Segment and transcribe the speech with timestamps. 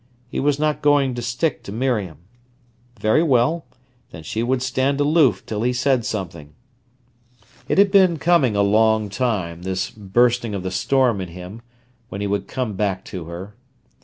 [0.29, 2.17] He was not going to stick to Miriam.
[2.99, 3.67] Very well;
[4.09, 6.55] then she would stand aloof till he said something.
[7.69, 11.61] It had been coming a long time, this bursting of the storm in him,
[12.09, 13.53] when he would come back to her.